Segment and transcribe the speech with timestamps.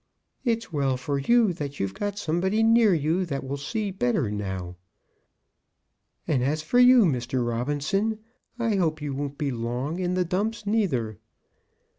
[0.43, 4.77] "It's well for you that you've got somebody near you that will see better now.
[6.27, 7.47] And as for you, Mr.
[7.47, 8.17] Robinson;
[8.57, 11.19] I hope you won't be long in the dumps, neither."